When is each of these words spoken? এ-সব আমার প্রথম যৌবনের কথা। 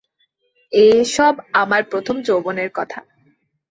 এ-সব 0.73 1.33
আমার 1.53 1.81
প্রথম 1.83 2.15
যৌবনের 2.21 2.69
কথা। 2.73 2.99